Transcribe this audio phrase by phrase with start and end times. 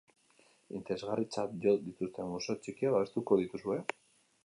[0.79, 3.83] Interesgarritzat jo dituzten museo txikiak babestuko dituzue?